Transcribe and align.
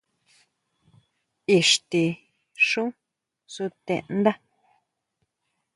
¿Ixtí 1.57 2.05
xú 2.67 2.85
sutendá? 3.53 4.33